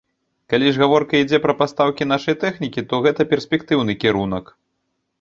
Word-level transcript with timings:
Калі 0.53 0.71
ж 0.77 0.81
гаворка 0.83 1.13
ідзе 1.25 1.39
пра 1.43 1.53
пастаўкі 1.59 2.09
нашай 2.13 2.39
тэхнікі, 2.47 2.87
то 2.89 3.05
гэта 3.07 3.31
перспектыўны 3.35 4.01
кірунак. 4.07 4.45